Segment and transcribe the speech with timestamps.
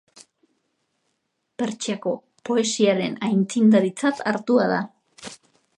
[1.63, 2.15] Pertsiako
[2.51, 4.83] poesiaren aitzindaritzat hartua da.